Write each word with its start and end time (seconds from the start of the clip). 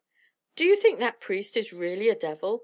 "Do 0.55 0.65
you 0.65 0.77
think 0.77 0.97
that 0.97 1.19
priest 1.19 1.55
is 1.55 1.71
really 1.73 2.09
a 2.09 2.15
devil?" 2.15 2.59